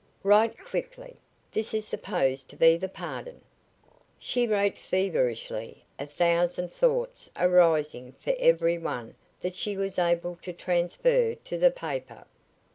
[0.23, 1.17] Write quickly!
[1.51, 3.41] This is supposed to be the pardon."
[4.17, 10.53] She wrote feverishly, a thousand thoughts arising for every one that she was able to
[10.53, 12.25] transfer to the paper.